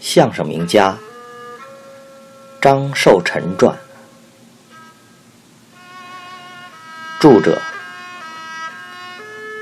[0.00, 0.96] 相声名家
[2.60, 3.78] 张寿臣传，
[7.20, 7.60] 著者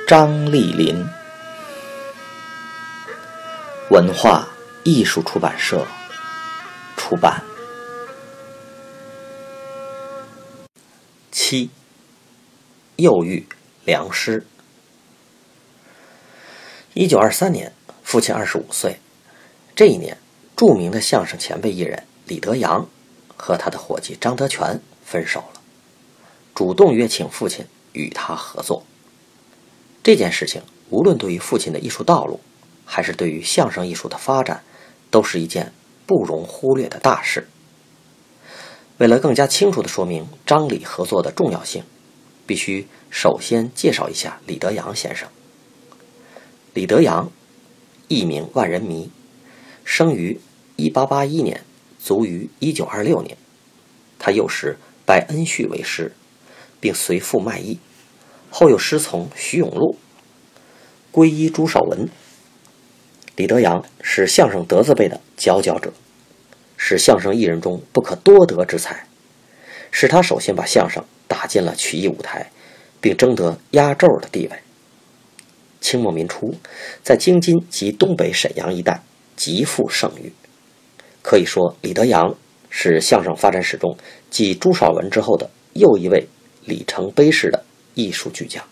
[0.07, 1.05] 张丽林，
[3.91, 4.47] 文化
[4.85, 5.87] 艺术出版社
[6.97, 7.43] 出版。
[11.33, 11.71] 七，
[12.97, 13.47] 幼育
[13.85, 14.47] 良师。
[16.95, 19.01] 一九二三年，父亲二十五岁。
[19.75, 20.17] 这一年，
[20.57, 22.89] 著名的相声前辈艺人李德阳
[23.37, 25.61] 和他的伙计张德全分手了，
[26.55, 28.83] 主动约请父亲与他合作。
[30.03, 32.41] 这件事情，无论对于父亲的艺术道路，
[32.87, 34.63] 还是对于相声艺术的发展，
[35.11, 35.73] 都是一件
[36.07, 37.49] 不容忽略的大事。
[38.97, 41.85] 为了更加清楚地说明张李合作的重要性，
[42.47, 45.29] 必须首先介绍一下李德阳先生。
[46.73, 47.31] 李德阳，
[48.09, 49.11] 艺名万人迷，
[49.85, 50.41] 生于
[50.77, 51.61] 1881年，
[52.03, 53.37] 卒于1926年。
[54.19, 56.13] 他幼时拜恩绪为师，
[56.81, 57.79] 并随父卖艺，
[58.51, 59.97] 后又师从徐永禄，
[61.13, 62.09] 皈依朱绍文。
[63.37, 65.93] 李德阳是相声德字辈的佼佼者。
[66.79, 69.07] 是相声艺人中不可多得之才，
[69.91, 72.51] 是他首先把相声打进了曲艺舞台，
[73.01, 74.59] 并争得压轴的地位。
[75.81, 76.55] 清末民初，
[77.03, 79.03] 在京津及东北沈阳一带
[79.37, 80.33] 极负盛誉，
[81.27, 82.37] 可以说李德阳
[82.71, 83.97] 是相声发展史中
[84.31, 86.29] 继朱少文之后的又一位
[86.65, 88.63] 里程碑式的艺术巨匠。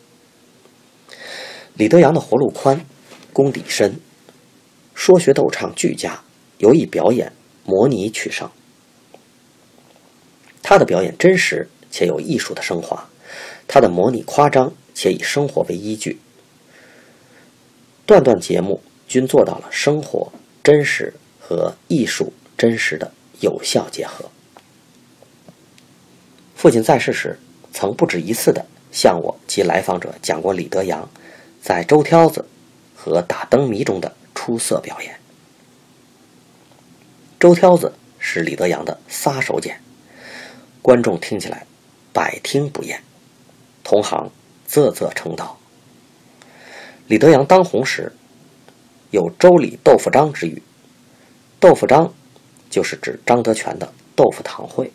[1.75, 2.87] 李德阳的活路宽，
[3.33, 3.97] 功底深，
[4.95, 6.23] 说学逗唱俱佳，
[6.59, 7.33] 尤以表演。
[7.67, 8.51] 模拟取胜，
[10.63, 13.09] 他的表演真实且有艺术的升华，
[13.67, 16.21] 他的模拟夸张且以生活为依据，
[18.05, 20.31] 段段节目均做到了生活
[20.63, 22.35] 真实和艺术
[22.65, 24.25] 真实的有效结合。
[26.57, 27.39] 父亲在世时，
[27.75, 31.07] 曾不止一次的向我及来访者讲过李德阳
[31.61, 32.49] 在周挑子
[32.97, 35.15] 和打灯谜中的出色表演。
[37.39, 39.75] 周挑子是李德阳的杀手锏，
[40.81, 41.67] 观众听起来
[42.15, 43.05] 百听不厌，
[43.83, 44.31] 同行
[44.67, 45.59] 啧啧称道。
[47.09, 48.11] 李德阳当红时，
[49.11, 50.63] 有“周李豆腐章”之誉，
[51.61, 52.15] 豆腐章
[52.75, 54.91] 就是指张德全的豆腐堂会。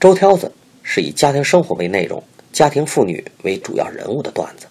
[0.00, 0.50] 周挑子
[0.82, 4.66] 是以家庭生活为内容，家庭妇女为主要人物的段子，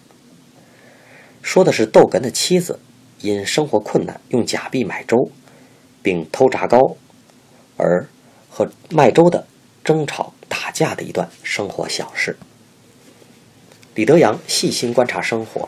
[1.44, 2.80] 说的是窦哏的妻子
[3.22, 5.30] 因生活困难用假币买粥。
[6.02, 6.96] 并偷炸糕，
[7.76, 8.08] 而
[8.50, 9.46] 和卖粥的
[9.84, 12.38] 争吵打架的一段生活小事。
[13.96, 15.68] 李德阳细心观察生活，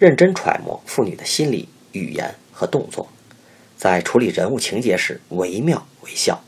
[0.00, 3.06] 认真揣摩妇女的心理、语言和动作，
[3.82, 6.40] 在处理人物情节时惟妙惟肖，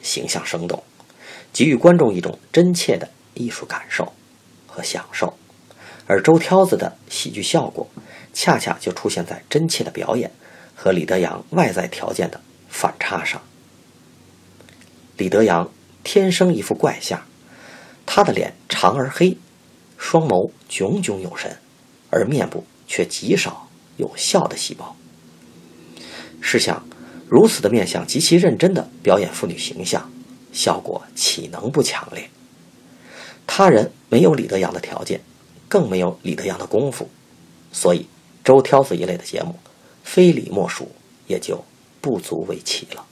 [0.00, 0.82] 形象生动，
[1.52, 4.14] 给予观众一种真切的艺术感受
[4.66, 5.36] 和享受。
[6.06, 7.86] 而周挑子的喜剧效果，
[8.32, 10.30] 恰恰就出现在真切的表演
[10.74, 12.40] 和李德阳外在条件的。
[12.70, 13.42] 反差上，
[15.18, 15.70] 李德阳
[16.02, 17.22] 天生一副怪相，
[18.06, 19.36] 他的脸长而黑，
[19.98, 21.58] 双眸炯炯有神，
[22.08, 23.68] 而面部却极少
[23.98, 24.96] 有笑的细胞。
[26.40, 26.84] 试想，
[27.28, 30.10] 如此的面相极其认真的表演妇女形象，
[30.52, 32.30] 效果岂能不强烈？
[33.46, 35.20] 他人没有李德阳的条件，
[35.68, 37.08] 更没有李德阳的功夫，
[37.72, 38.06] 所以
[38.44, 39.54] 周挑子一类的节目，
[40.02, 40.90] 非李莫属，
[41.26, 41.64] 也就。
[42.02, 43.04] 不足为奇了。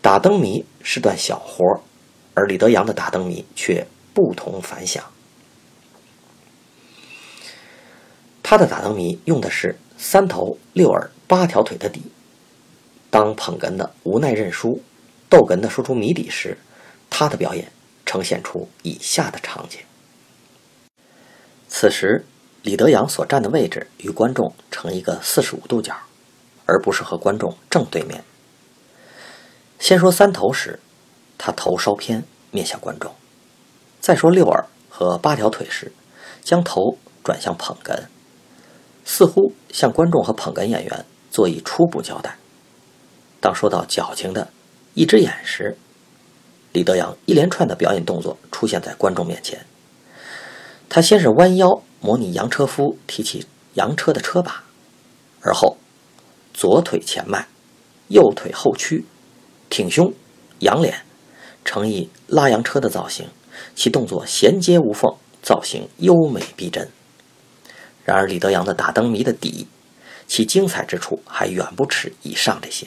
[0.00, 1.80] 打灯谜是段小活儿
[2.34, 5.02] 而李德阳的打灯谜却不同凡响。
[8.40, 12.02] 他的打灯谜用的是三头六耳八条腿的底。
[13.08, 14.82] 当捧哏的无奈认输，
[15.28, 16.58] 逗哏的说出谜底时，
[17.08, 17.70] 他的表演
[18.04, 19.78] 呈现出以下的场景。
[21.68, 22.24] 此时，
[22.62, 25.94] 李德阳所站的位置与观众成一个四十五度角。
[26.70, 28.22] 而不是和观众正对面。
[29.78, 30.78] 先说三头时，
[31.38, 33.10] 他头稍偏，面向观众；
[34.02, 35.90] 再说六耳和八条腿时，
[36.42, 38.02] 将头转向捧哏，
[39.02, 41.06] 似乎向观众和捧哏演员
[41.38, 42.36] 做一初步交代。
[43.40, 44.48] 当说到矫情的
[44.94, 45.78] 一只眼时，
[46.72, 49.64] 李德阳一连串的表演动作出现在观众面前。
[50.88, 54.64] 他先是弯腰模拟洋车夫提起洋车的车把，
[55.42, 55.76] 而后。
[56.52, 57.46] 左腿前迈，
[58.08, 59.04] 右腿后屈，
[59.70, 60.12] 挺胸，
[60.58, 61.04] 仰脸，
[61.64, 63.28] 呈以拉洋车的造型，
[63.76, 66.88] 其动作衔接无缝，造型优美逼真。
[68.04, 69.68] 然而李德阳的打灯谜的底，
[70.28, 72.86] 其精彩之处还远不止以上这些。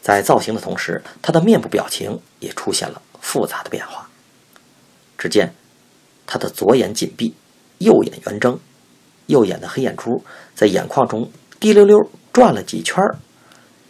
[0.00, 4.08] 在造型的同时，他的面部表情也出现了复杂的变化。
[5.18, 5.52] 只见
[6.26, 7.34] 他的左眼紧闭，
[7.78, 8.58] 右眼圆睁，
[9.26, 10.24] 右眼的黑眼珠
[10.54, 11.98] 在眼眶中滴溜溜
[12.32, 13.04] 转了几圈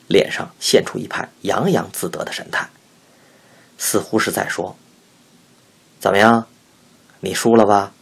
[0.08, 2.68] 脸上现出一派洋洋自得的神态，
[3.78, 4.74] 似乎是在说
[6.00, 6.48] ：“怎么样，
[7.20, 7.92] 你输了吧？”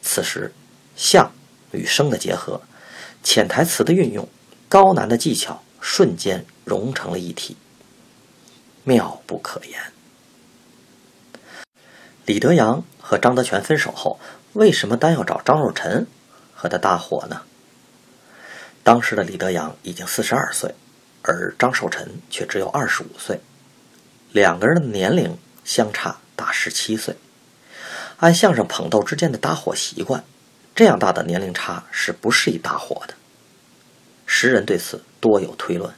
[0.00, 0.54] 此时，
[0.96, 1.30] 相
[1.72, 2.62] 与声的结合，
[3.28, 4.26] 潜台词的运用，
[4.70, 7.58] 高难的技巧，瞬间融成了一体，
[8.84, 9.78] 妙不可言。
[12.24, 14.18] 李德阳和张德全分手后，
[14.54, 16.06] 为什么单要找张若尘
[16.54, 17.42] 和他搭伙呢？
[18.82, 20.74] 当时的李德阳已经四十二岁，
[21.20, 23.42] 而张寿臣却只有二十五岁，
[24.32, 25.36] 两个人的年龄
[25.66, 27.14] 相差大十七岁。
[28.20, 30.24] 按相声捧逗之间的搭伙习惯，
[30.74, 33.14] 这样大的年龄差是不适宜搭伙的。
[34.30, 35.92] 时人对此多有推论。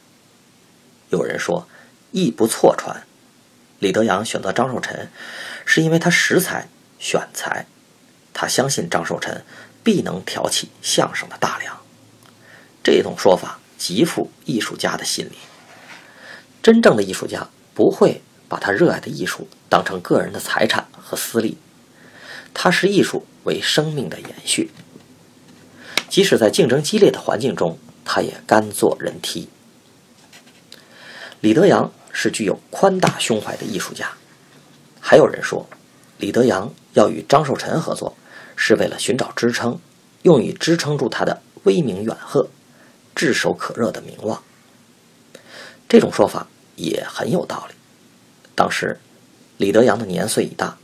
[1.09, 1.67] 有人说，
[2.11, 3.03] 意不错传，
[3.79, 5.11] 李德阳选择张寿臣，
[5.65, 7.65] 是因为他识才选才，
[8.33, 9.43] 他相信张寿臣
[9.83, 11.77] 必能挑起相声的大梁。
[12.81, 15.37] 这种说法极富艺术家的心理。
[16.63, 21.57] 真正的艺术家不会把他热爱的艺术当成个人的财产和私利。
[22.53, 24.71] 他视艺术为生命的延续，
[26.07, 29.49] 即使在竞争激烈的环境中，他也甘做人梯。
[31.39, 34.11] 李德阳是具有宽大胸怀的艺术家，
[34.99, 35.67] 还有人说，
[36.17, 38.15] 李德阳要与张寿臣合作，
[38.55, 39.79] 是为了寻找支撑，
[40.23, 42.49] 用以支撑住他的威名远赫、
[43.15, 44.43] 炙手可热的名望。
[45.89, 47.75] 这种说法也很有道理。
[48.55, 48.99] 当时，
[49.57, 50.77] 李德阳的年岁已大。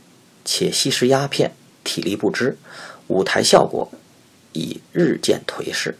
[0.50, 1.52] 且吸食鸦片，
[1.84, 2.56] 体力不支，
[3.08, 3.92] 舞台效果
[4.54, 5.98] 已日渐颓势。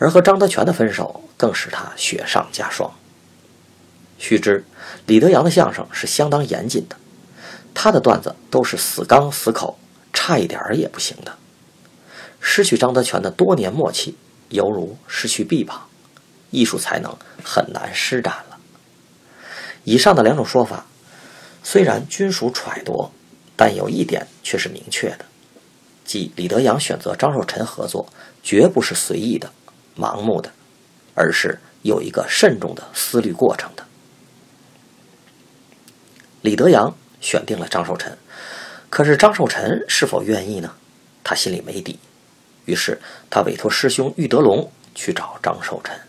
[0.00, 2.90] 而和张德全的分手更使他雪上加霜。
[4.18, 4.64] 须知，
[5.06, 6.96] 李德阳的相声是相当严谨的，
[7.72, 9.78] 他的段子都是死刚死口，
[10.12, 11.36] 差一点儿也不行的。
[12.40, 14.16] 失去张德全的多年默契，
[14.48, 15.86] 犹如失去臂膀，
[16.50, 17.14] 艺术才能
[17.44, 18.58] 很难施展了。
[19.84, 20.86] 以上的两种说法，
[21.62, 23.12] 虽然均属揣度。
[23.62, 25.26] 但有一点却是明确的，
[26.02, 28.08] 即李德阳选择张若尘合作，
[28.42, 29.52] 绝不是随意的、
[30.00, 30.50] 盲目的，
[31.14, 33.84] 而是有一个慎重的思虑过程的。
[36.40, 38.16] 李德阳选定了张寿臣，
[38.88, 40.74] 可是张寿臣是否愿意呢？
[41.22, 41.98] 他心里没底，
[42.64, 42.98] 于是
[43.28, 46.00] 他委托师兄玉德龙去找张寿臣。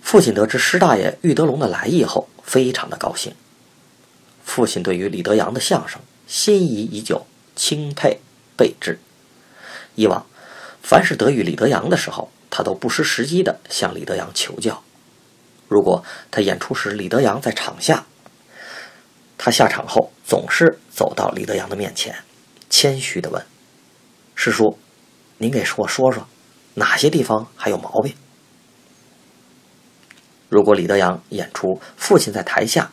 [0.00, 3.34] 父亲得知师大爷玉德龙的来意后，非常的高兴。
[4.42, 8.20] 父亲对于李德阳的相声心仪已久，钦佩
[8.56, 8.98] 备至。
[9.94, 10.26] 以往，
[10.82, 14.82] 凡是得遇李德阳的时候，他都不失时机地向李德阳求教。
[15.68, 18.04] 如果他演出时李德阳在场下，
[19.38, 22.14] 他下场后总是走到李德阳的面前，
[22.68, 23.42] 谦虚地问
[24.34, 24.78] ：“师叔，
[25.38, 26.26] 您给我说说，
[26.74, 28.14] 哪些地方还有毛病？”
[30.50, 32.90] 如果李德阳演出，父亲在台下。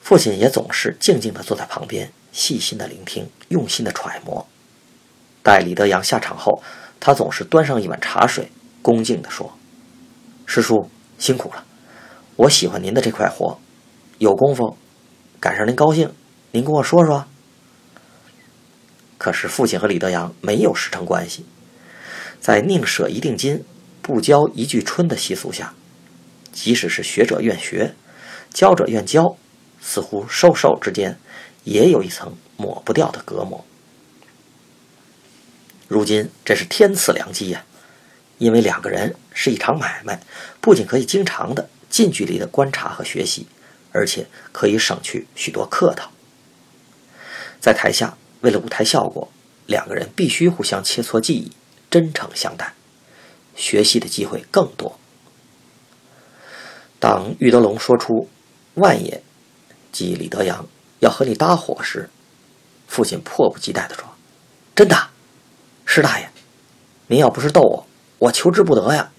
[0.00, 4.48] 父亲也总是静静地坐在旁边，细心地聆听，用心地揣摩。
[5.48, 6.62] 待李德阳下场后，
[7.00, 9.50] 他总是端上一碗茶水，恭敬地说
[10.44, 11.64] ：“师叔辛苦了，
[12.36, 13.58] 我喜欢您的这块活，
[14.18, 14.76] 有功夫，
[15.40, 16.12] 赶上您高兴，
[16.50, 17.24] 您跟我说说。”
[19.16, 21.46] 可是父亲和李德阳没有师承关系，
[22.42, 23.64] 在宁舍一锭金，
[24.02, 25.72] 不教一句春的习俗下，
[26.52, 27.94] 即使是学者愿学，
[28.52, 29.34] 教者愿教。
[29.80, 31.18] 似乎授受之间，
[31.64, 33.64] 也有一层抹不掉的隔膜。
[35.88, 37.64] 如今这是天赐良机呀，
[38.38, 40.20] 因为两个人是一场买卖，
[40.60, 43.46] 不仅可以经常的近距离的观察和学习，
[43.90, 46.10] 而且可以省去许多客套。
[47.58, 49.32] 在台下，为了舞台效果，
[49.66, 51.50] 两个人必须互相切磋技艺，
[51.90, 52.74] 真诚相待，
[53.56, 54.98] 学习的机会更多。
[57.00, 58.28] 当玉德龙说出
[58.74, 59.22] “万也”。
[59.90, 60.68] 即李德阳
[61.00, 62.10] 要和你搭伙时，
[62.86, 64.04] 父亲迫不及待地说
[64.76, 65.08] ：“真的，
[65.90, 66.28] 师大爷，
[67.06, 67.86] 您要不是逗我，
[68.18, 69.10] 我求之不得呀。”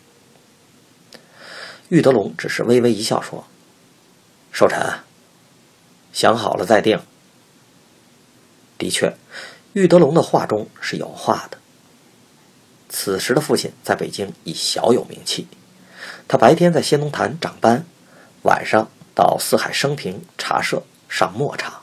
[1.89, 3.47] 玉德龙只是微微一笑说
[4.53, 4.99] ：“寿臣，
[6.13, 7.01] 想好了再定。”
[8.77, 9.17] 的确，
[9.73, 11.57] 玉德龙的话中是有话的。
[12.87, 15.47] 此时的父亲在北京已小有名气，
[16.27, 17.83] 他白天在仙农坛长班，
[18.43, 18.87] 晚上。
[19.15, 21.81] 到四海升平茶社上墨场，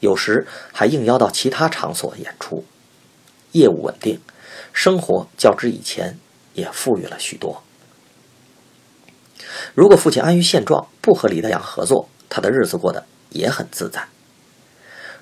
[0.00, 2.64] 有时还应邀到其他场所演出，
[3.52, 4.20] 业务稳定，
[4.72, 6.18] 生活较之以前
[6.54, 7.62] 也富裕了许多。
[9.74, 14.02] 如果父亲安于现状，不和李德阳合作，他的日子过得也很自在；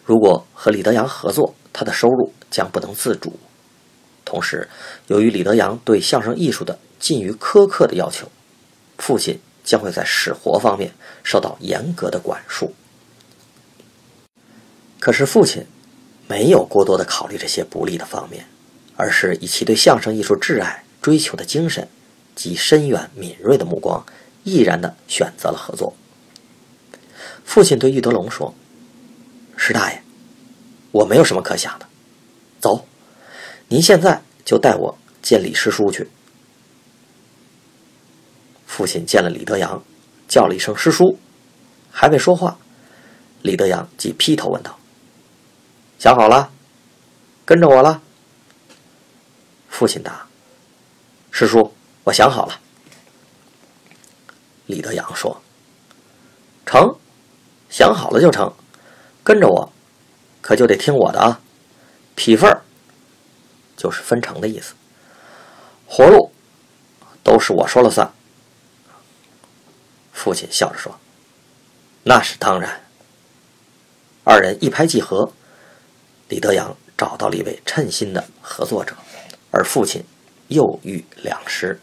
[0.04, 3.38] 如果和李德阳合作，他的收入将不能自主。
[4.25, 4.68] 同时，
[5.08, 8.28] 由于李德阳对相声艺术的近于苛刻的要求，
[8.99, 10.92] 父亲将会在使活方面
[11.25, 12.72] 受到严格的管束。
[15.00, 15.66] 可是，父亲
[16.30, 18.46] 没有过多的考虑这些不利的方面，
[18.94, 21.88] 而是以其对相声艺术挚爱、追求的精神
[22.37, 24.06] 及深远敏锐的目光，
[24.44, 25.92] 毅然的选择了合作。
[27.44, 28.54] 父亲对玉德龙说
[29.58, 30.00] ：“石大爷，
[30.92, 31.87] 我没有什么可想的，
[32.60, 32.87] 走。”
[33.66, 36.08] 您现在就带我见李师叔去。
[38.68, 39.82] 父亲见了李德阳，
[40.28, 41.18] 叫了一声“师叔”，
[41.90, 42.56] 还未说话，
[43.42, 44.78] 李德阳即劈头问道
[46.00, 46.50] ：“想好了，
[47.45, 48.00] 跟着我了？”
[49.69, 50.26] 父亲答
[51.30, 52.59] ：“师叔，我想好了。”
[54.64, 55.42] 李德阳说
[56.64, 56.97] ：“成，
[57.69, 58.50] 想好了就成，
[59.23, 59.71] 跟着我，
[60.40, 61.38] 可就得听我的啊，
[62.14, 62.62] 匹份儿。”
[63.76, 64.73] 就是分成的意思，
[65.87, 66.33] 活路
[67.23, 68.11] 都是我说了算。
[70.14, 70.99] 父亲笑着说
[72.04, 72.85] ：“那是当然。”
[74.25, 75.33] 二人一拍即合，
[76.30, 78.94] 李德阳找到了一位称心的合作者，
[79.50, 80.02] 而父亲
[80.49, 81.78] 又遇两失。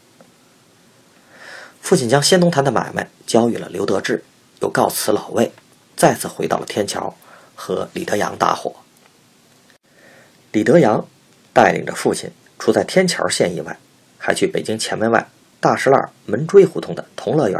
[1.81, 4.23] 父亲将仙东坛的买卖交予了刘德志，
[4.61, 5.51] 又告辞老魏，
[5.95, 7.15] 再次回到了天桥，
[7.53, 8.73] 和李德阳搭伙。
[10.51, 11.05] 李德阳。
[11.53, 13.79] 带领着父亲，除在天桥县以外，
[14.19, 15.27] 还去北京前门外
[15.59, 17.59] 大石栏门锥胡同的同乐园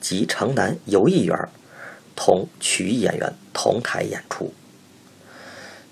[0.00, 1.48] 及城南游艺园
[2.16, 4.52] 同曲艺演员同台演出。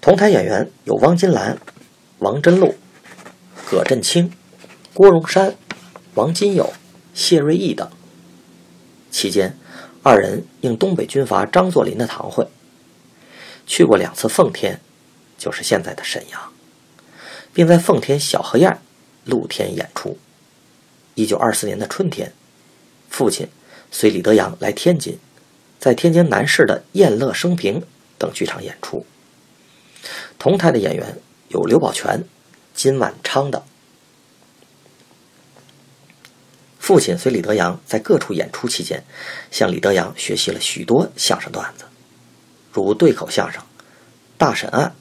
[0.01, 1.59] 同台演员有汪金兰、
[2.21, 2.75] 王真禄、
[3.71, 4.33] 葛振清、
[4.95, 5.55] 郭荣山、
[6.15, 6.73] 王金友、
[7.13, 7.89] 谢瑞义等。
[9.11, 9.57] 期间，
[10.03, 12.47] 二人应东北军阀张作霖的堂会，
[13.67, 14.81] 去过两次奉天，
[15.37, 16.41] 就是现在的沈阳。
[17.53, 18.81] 并在奉天小河沿
[19.25, 20.17] 露天演出。
[21.15, 22.33] 一九二四年的春天，
[23.09, 23.49] 父亲
[23.91, 25.19] 随李德阳来天津，
[25.79, 27.83] 在天津南市的燕乐升平
[28.17, 29.05] 等剧场演出。
[30.39, 32.25] 同台的演员有刘宝全、
[32.75, 33.63] 金万昌等。
[36.79, 39.05] 父亲随李德阳在各处演出期间，
[39.51, 41.85] 向李德阳学习了许多相声段子，
[42.73, 43.63] 如对口相声
[44.37, 44.87] 《大审案》《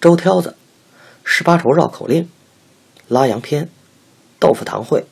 [0.00, 0.50] 周挑子》。
[1.28, 2.30] 十八愁绕口令、
[3.08, 3.68] 拉洋片、
[4.38, 5.06] 豆腐堂会、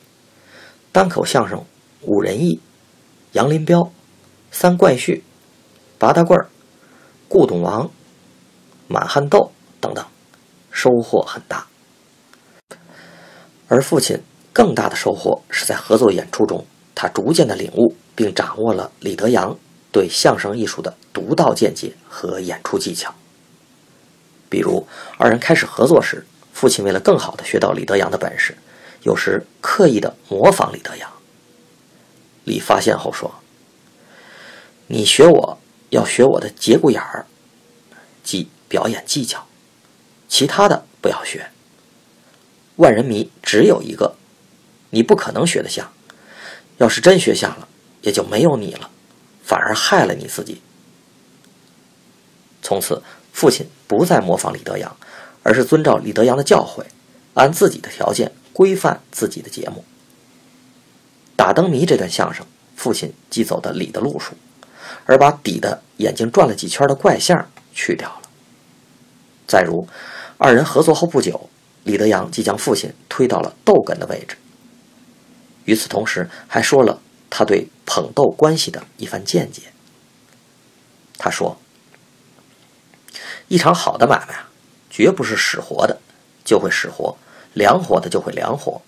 [0.93, 1.65] 单口相声
[2.03, 2.61] 五仁义、
[3.33, 3.91] 杨林彪、
[4.49, 5.23] 三怪婿、
[5.99, 6.47] 八大棍儿、
[7.27, 7.91] 顾董王、
[8.87, 10.05] 满汉豆等等，
[10.71, 11.65] 收获很大。
[13.67, 14.21] 而父亲
[14.53, 19.57] 更大的收获是在合作演出中，他逐渐的领悟并掌握了李德阳
[19.91, 23.13] 对相声艺术的独到见解和演出技巧。
[24.49, 24.85] 比如，
[25.17, 28.55] 二人开始合作时，父亲为了更好的学到李德阳的本事，
[29.01, 31.09] 有时刻意的模仿李德阳。
[32.43, 33.33] 李发现后说
[34.87, 35.57] ：“你学我
[35.89, 37.25] 要学我的节骨眼儿，
[38.23, 39.45] 即表演技巧，
[40.27, 41.49] 其他的不要学。
[42.75, 44.15] 万人迷只有一个，
[44.89, 45.91] 你不可能学得像。
[46.77, 47.67] 要是真学像了，
[48.01, 48.89] 也就没有你了，
[49.43, 50.61] 反而害了你自己。”
[52.61, 53.01] 从此。
[53.35, 54.95] 父亲不再模仿李德阳，
[55.43, 56.85] 而是遵照李德阳的教诲，
[57.33, 59.83] 按自己的条件规范自己的节目。
[61.35, 64.35] 打灯谜这段相声，父亲既走的李的路数，
[65.05, 68.24] 而把底的眼睛转了几圈的怪相去掉了。
[69.47, 69.87] 再如，
[70.37, 71.49] 二人合作后不久，
[71.83, 74.37] 李德阳即将父亲推到了逗哏的位置。
[75.65, 79.63] 与此同时，还说了他对捧逗关系的一番见解。
[81.17, 81.57] 他说。
[83.47, 84.49] 一场好的买卖啊，
[84.89, 86.01] 绝不是使活的
[86.43, 87.15] 就会使活，
[87.53, 88.81] 凉活的就会凉活。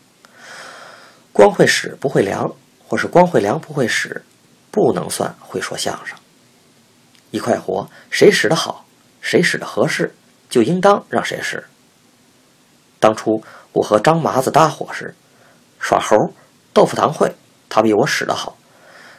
[1.32, 2.52] 光会使不会凉，
[2.88, 4.24] 或是光会凉不会使，
[4.72, 6.18] 不能算会说相声。
[7.30, 8.88] 一块活，谁使得好，
[9.22, 10.16] 谁使得合适，
[10.50, 11.66] 就应当让谁使。
[13.00, 15.13] 当初我和张麻子搭伙时，
[15.80, 16.34] 耍猴、
[16.74, 17.36] 豆腐堂会，
[17.70, 18.58] 他比我使得好，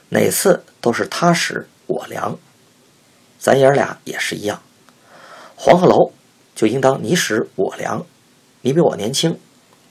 [0.09, 2.39] 哪次都是他使我凉。
[3.39, 4.61] 咱爷俩也是一样。
[5.55, 6.13] 黄鹤楼
[6.55, 8.05] 就应当你使我量，
[8.63, 9.39] 你比我年轻，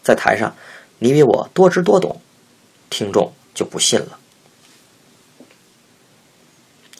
[0.04, 0.54] 在台上
[1.00, 2.22] 你比我多知多懂，
[2.90, 4.20] 听众就不信了。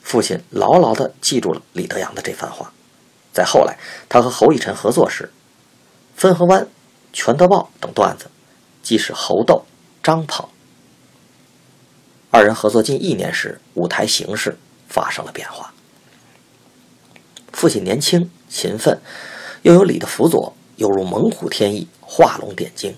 [0.02, 2.72] 父亲牢牢地记住了李德阳的这番话，
[3.38, 3.78] 在后来
[4.08, 5.30] 他和侯以辰合作时，
[6.16, 6.66] 汾河湾
[7.12, 8.28] 全德报等段子，
[8.82, 9.64] 即是侯斗、
[10.02, 10.48] 张捧。
[12.32, 15.72] 二人合作近一年时，舞台形势发生了变化。
[17.52, 18.98] 父亲年轻勤奋，
[19.62, 22.96] 又有李的辅佐，犹如猛虎添翼，画龙点睛，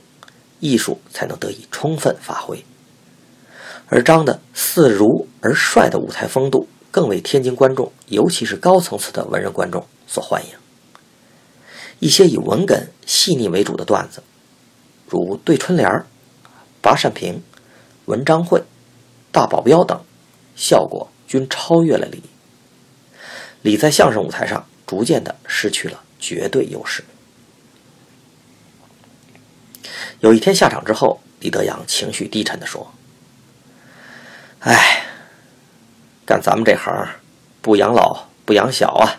[0.58, 2.64] 艺术才能得以充分发挥。
[3.88, 10.52] 而张的似儒而帅的舞台风度，更为天津观众，尤其是高层次的文人观众所欢迎。
[11.98, 14.22] 一些以文哏细腻为主的段子，
[15.08, 16.04] 如对春联
[16.80, 17.42] 八扇屏、
[18.06, 18.64] 文章会、
[19.30, 20.00] 大保镖等，
[20.56, 22.22] 效果均超越了李。
[23.62, 27.04] 李在相声舞台上逐渐的失去了绝对优势。
[30.20, 32.90] 有一天下场之后，李德阳情绪低沉的说
[34.60, 35.06] ：“哎，
[36.30, 37.08] 干咱们这行，
[37.60, 39.18] 不养老不养小啊。”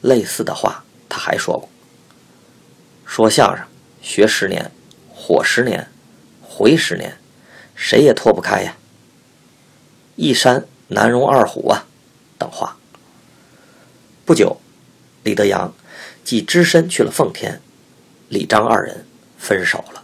[0.00, 0.84] 类似的话。
[1.06, 1.68] 他还说过
[3.06, 3.64] ：“说相声
[4.02, 4.72] 学十年，
[5.08, 5.88] 火十年，
[6.42, 7.16] 回十年，
[7.76, 8.76] 谁也脱不开呀。
[10.16, 11.86] 一山难容二虎啊。”
[12.36, 12.76] 等话。
[14.24, 14.60] 不久，
[15.22, 15.72] 李德阳
[16.24, 17.60] 即只身去了奉天，
[18.28, 19.06] 李张二人
[19.38, 20.02] 分手了。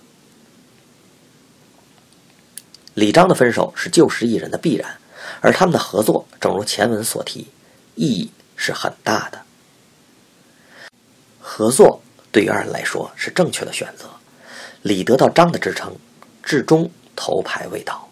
[2.94, 4.99] 李张的分手是旧时艺人的必然，
[5.40, 7.48] 而他们的合作，正如前文所提，
[7.94, 9.42] 意义是很大的。
[11.40, 14.10] 合作对于二人来说是正确的选择。
[14.82, 15.96] 李得到张的支撑，
[16.42, 18.08] 至终头牌未倒；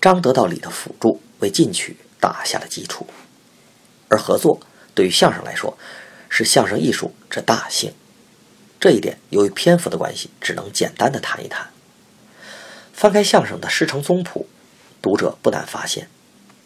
[0.00, 3.06] 张得到李的辅助，为进取打下了基础。
[4.08, 4.58] 而合作
[4.94, 5.76] 对于相声来说，
[6.30, 7.92] 是相声艺术之大幸。
[8.80, 11.68] 这一点由于篇幅的关系，只能简单的谈一谈。
[12.92, 14.48] 翻开相声的师承宗谱，
[15.02, 16.08] 读者不难发现，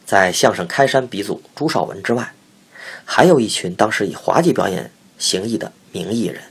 [0.07, 2.33] 在相声开山鼻祖朱绍文之外，
[3.05, 5.73] 还有一群当时以滑稽表演行艺的。
[5.93, 6.43] 名艺人，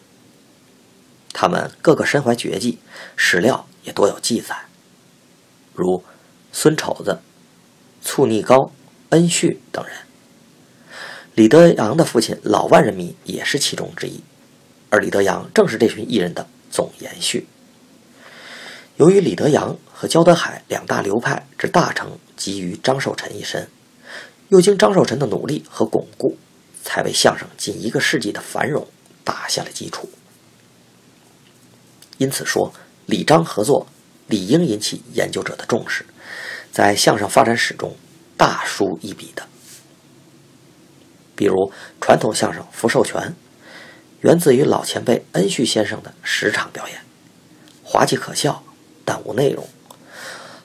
[1.31, 2.79] 他们个个身怀绝技，
[3.15, 4.55] 史料也多有记载，
[5.75, 6.03] 如
[6.51, 7.19] 孙丑子、
[8.01, 8.71] 醋逆高、
[9.09, 9.95] 恩旭等人。
[11.35, 14.23] 李德阳的父亲老万人迷也是其中之一，
[14.89, 17.45] 而李德阳正是这群艺人的总延续。
[18.97, 23.67] 由于李德阳和焦德海两大流派之大成集于张寿臣一身，
[24.49, 26.37] 又经张寿臣的努力和巩固，
[26.83, 28.87] 才为相声近一个世纪的繁荣。
[29.23, 30.07] 打下了基础，
[32.19, 32.71] 因此说
[33.07, 33.87] 李张合作
[34.27, 36.05] 理应引起研究者的重视，
[36.71, 37.95] 在相声发展史中
[38.37, 39.47] 大书一笔的。
[41.35, 43.19] 比如传统相声《福寿全》，
[44.21, 47.01] 源自于老前辈恩旭先生的十场表演，
[47.83, 48.63] 滑稽可笑，
[49.03, 49.67] 但无内容。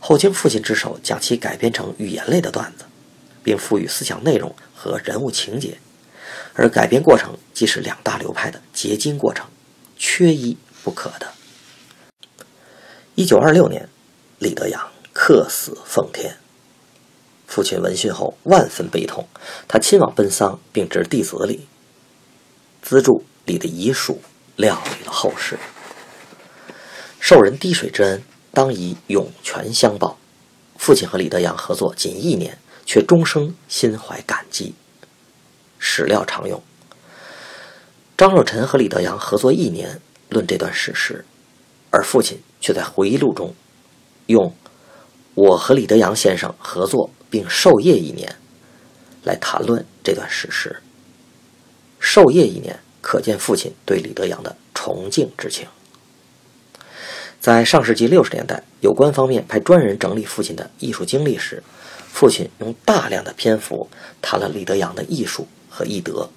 [0.00, 2.86] 后经父亲之手将其改编成语言类的段子，
[3.44, 5.78] 并赋予思想内容和人物情节。
[6.54, 9.46] 而改编过程既是两大流派的结晶过程，
[9.96, 11.32] 缺一不可的。
[13.14, 13.88] 一九二六年，
[14.38, 16.36] 李德阳客死奉天，
[17.46, 19.28] 父亲闻讯后万分悲痛，
[19.68, 21.68] 他亲往奔丧，并致弟子礼，
[22.82, 24.20] 资助李的遗属，
[24.56, 25.58] 料理了后事。
[27.20, 30.18] 受人滴水之恩，当以涌泉相报。
[30.76, 34.74] 父亲和李德阳合作仅一年，却终生心怀感激。
[35.78, 36.62] 史料常用。
[38.16, 41.24] 张若尘和李德阳合作一年，论这段史实，
[41.90, 43.54] 而父亲却在回忆录中
[44.26, 44.54] 用
[45.34, 48.36] “我和李德阳先生合作并授业一年”
[49.24, 50.82] 来谈论这段史实。
[51.98, 55.66] 授业一年，可见父亲对李德阳的崇敬之情。
[57.40, 61.62] 在上世纪六十年代，有关方面派专人整理父亲的艺术经历时，
[62.12, 63.88] 父亲用大量的篇幅
[64.22, 65.48] 谈了李德阳的艺术。
[65.72, 66.28] 和艺德，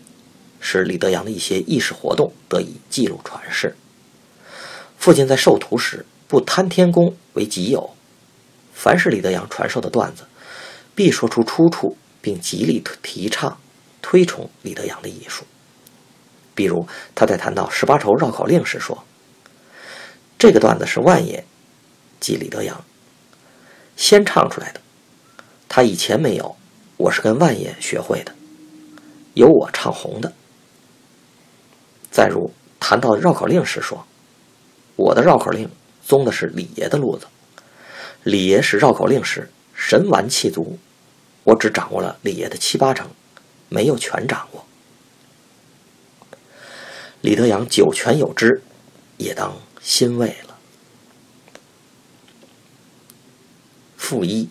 [0.60, 3.76] 使李德阳的一些意识活动得以记录传世。
[4.96, 7.90] 父亲在授徒时不贪天功为己有，
[8.74, 10.26] 凡是李德阳传授的段子，
[10.94, 13.58] 必说出出处，并极力提倡、
[14.04, 15.44] 推崇李德阳的艺术。
[16.54, 19.04] 比如他在谈到十八愁绕口令时说
[20.44, 21.46] ：“这个段子是万爷，
[22.20, 22.84] 即李德阳
[23.96, 24.82] 先唱出来的，
[25.70, 26.58] 他以前没有，
[26.98, 28.36] 我是跟万爷学会的。”
[29.36, 30.34] 由我唱红的。
[32.12, 34.06] 再如谈到绕口令时说
[34.98, 35.72] ：“我的绕口令
[36.06, 37.26] 宗的是李爷的路子，
[38.24, 40.78] 李爷使绕口令时神完气足，
[41.46, 43.10] 我只掌握了李爷的七八成，
[43.70, 44.66] 没有全掌握。”
[47.22, 48.62] 李德阳九泉有知，
[49.16, 50.58] 也当欣慰了。
[53.98, 54.50] 负一，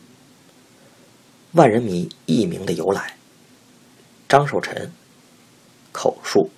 [1.52, 3.16] 万人迷艺名的由来。
[4.28, 4.92] 张寿臣，
[5.90, 6.50] 口述。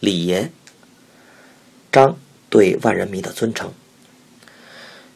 [0.00, 0.50] 李岩，
[1.92, 2.18] 张
[2.50, 3.72] 对万人迷的尊称。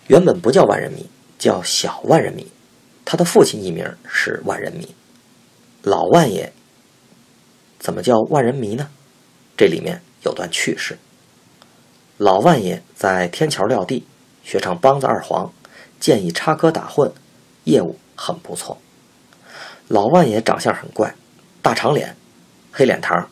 [0.07, 2.47] 原本不叫万人迷，叫小万人迷。
[3.05, 4.95] 他的父亲艺名是万人迷。
[5.83, 6.53] 老万爷
[7.79, 8.91] 怎么叫万人迷呢？
[9.57, 10.99] 这里面有段趣事。
[12.21, 14.07] 老万爷在天桥撂地，
[14.45, 15.51] 学唱梆子二黄，
[15.99, 17.13] 建议插科打诨，
[17.65, 18.77] 业务很不错。
[19.89, 21.15] 老万爷长相很怪，
[21.63, 22.15] 大长脸，
[22.73, 23.25] 黑脸膛，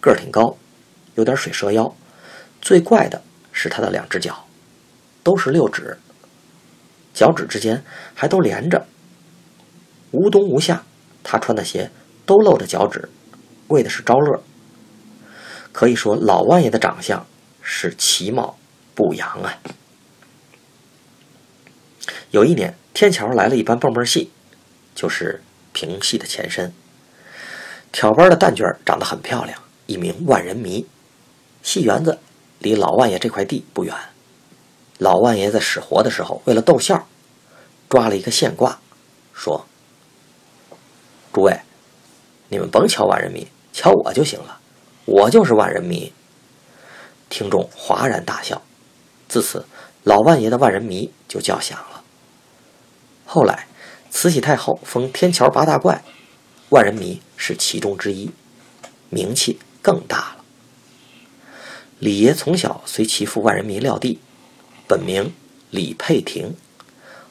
[0.00, 0.56] 个儿挺高，
[1.14, 1.94] 有点水蛇腰。
[2.60, 4.44] 最怪的是他的两只脚，
[5.22, 5.96] 都是六指，
[7.14, 8.86] 脚趾之间还都连着。
[10.10, 10.82] 无冬无夏，
[11.22, 11.92] 他穿的鞋
[12.26, 13.08] 都露着脚趾，
[13.68, 14.42] 为的是招乐。
[15.70, 17.24] 可以说，老万爷的长相。
[17.68, 18.56] 是其貌
[18.94, 19.58] 不扬啊！
[22.30, 24.30] 有一年，天桥来了一班蹦蹦戏，
[24.94, 26.72] 就是评戏的前身。
[27.90, 30.86] 挑班的旦角长得很漂亮，一名万人迷。
[31.60, 32.20] 戏园子
[32.60, 33.92] 离老万爷这块地不远。
[34.98, 37.08] 老万爷在使活的时候，为了逗笑，
[37.88, 38.78] 抓了一个现挂，
[39.34, 39.66] 说
[41.34, 41.60] ：“诸位，
[42.48, 44.60] 你们甭瞧万人迷，瞧我就行了，
[45.04, 46.12] 我就是万人迷。”
[47.28, 48.62] 听众哗然大笑，
[49.28, 49.66] 自此
[50.04, 52.02] 老万爷的万人迷就叫响了。
[53.24, 53.66] 后来
[54.10, 56.02] 慈禧太后封天桥八大怪，
[56.68, 58.30] 万人迷是其中之一，
[59.10, 60.44] 名气更大了。
[61.98, 64.20] 李爷从小随其父万人迷撂地，
[64.86, 65.34] 本名
[65.70, 66.54] 李佩廷，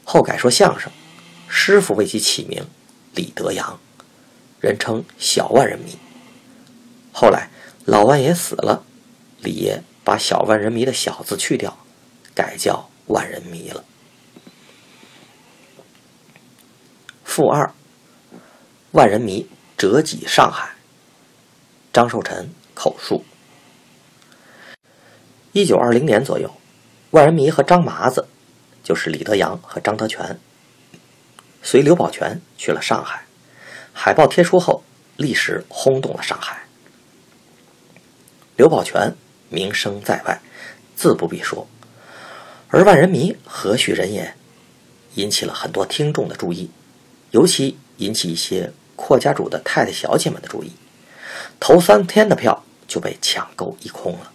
[0.03, 0.91] 后改说相声，
[1.47, 2.65] 师傅为其起名
[3.13, 3.79] 李德阳，
[4.59, 5.97] 人称小万人迷。
[7.13, 7.49] 后来
[7.85, 8.83] 老万爷死了。
[9.45, 11.77] 李爷把小万人迷的小字去掉，
[12.33, 13.83] 改叫万人迷了。
[17.23, 17.71] 负二，
[18.91, 20.71] 万人迷折戟上海。
[21.93, 23.23] 张寿臣口述。
[25.51, 26.51] 一九二零年左右，
[27.11, 28.27] 万人迷和张麻子，
[28.83, 30.39] 就是李德阳和张德全，
[31.61, 33.25] 随刘宝全去了上海。
[33.93, 34.83] 海报贴出后，
[35.17, 36.65] 立时轰动了上海。
[38.57, 39.15] 刘宝全。
[39.49, 40.39] 名声在外，
[40.95, 41.67] 自不必说。
[42.69, 44.33] 而万人迷何许人也？
[45.15, 46.69] 引起了很多听众的注意，
[47.31, 50.73] 尤其引起一些阔家主的太太小姐们的注意。
[51.59, 54.31] 头三天的票就被抢购一空了。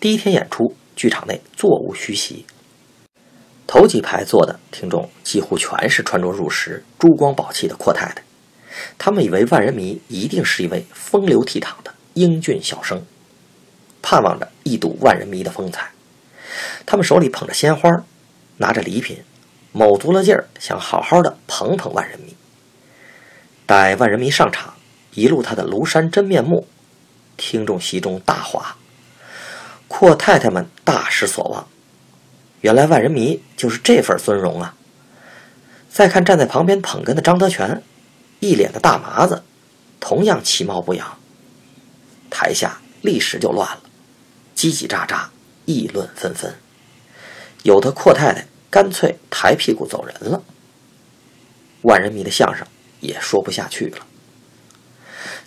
[0.00, 2.46] 第一天演出，剧场内座无虚席，
[3.66, 8.22] 头几排坐的听众几乎全是穿着入时、珠光宝气的阔太太。
[8.96, 13.04] 他们以为万人迷一定是一位风流倜傥的英俊小生。
[14.02, 15.90] 盼望着一睹万人迷的风采，
[16.86, 18.04] 他们手里捧着鲜花，
[18.56, 19.22] 拿着礼品，
[19.72, 22.34] 卯足了劲儿，想好好的捧捧万人迷。
[23.66, 24.74] 待万人迷上场，
[25.14, 26.66] 一露他的庐山真面目，
[27.36, 28.76] 听众席中大哗，
[29.86, 31.68] 阔太太们大失所望。
[32.62, 34.74] 原来万人迷就是这份尊荣啊！
[35.90, 37.82] 再看站在旁边捧哏的张德全，
[38.40, 39.42] 一脸的大麻子，
[40.00, 41.18] 同样其貌不扬。
[42.30, 43.82] 台下立时就乱了。
[44.58, 45.28] 叽叽喳喳，
[45.66, 46.52] 议论纷纷，
[47.62, 50.42] 有的阔太太干脆抬屁股走人了。
[51.82, 52.66] 万人迷的相声
[52.98, 54.04] 也说不下去了。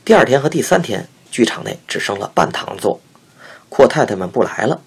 [0.05, 3.01] 第二天和第三天，剧场内只剩了半堂座，
[3.67, 4.81] 阔太太们不来了，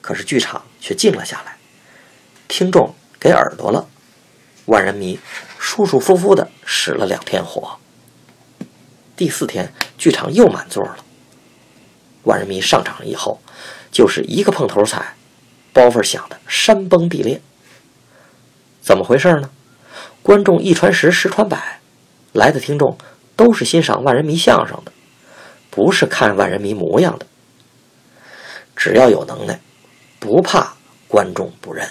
[0.00, 1.56] 可是剧场却静了下来，
[2.48, 3.86] 听众给耳朵了。
[4.66, 5.20] 万人迷
[5.60, 7.78] 舒舒服服的使了两天火。
[9.14, 10.96] 第四天，剧场又满座了。
[12.24, 13.40] 万人迷上场以后，
[13.92, 15.14] 就是一个碰头踩，
[15.72, 17.40] 包袱响的山崩地裂。
[18.80, 19.50] 怎么回事呢？
[20.22, 21.80] 观众一传十，十传百，
[22.32, 22.98] 来的听众
[23.36, 24.92] 都是欣赏万人迷相声的，
[25.70, 27.26] 不是看万人迷模样的。
[28.74, 29.60] 只要有能耐，
[30.18, 30.74] 不怕
[31.06, 31.88] 观众不认。